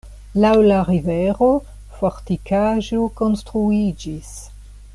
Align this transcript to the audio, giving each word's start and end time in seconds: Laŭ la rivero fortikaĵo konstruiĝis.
Laŭ 0.43 0.51
la 0.69 0.77
rivero 0.87 1.49
fortikaĵo 1.99 3.05
konstruiĝis. 3.21 4.33